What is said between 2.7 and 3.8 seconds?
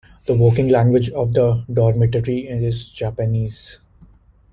Japanese.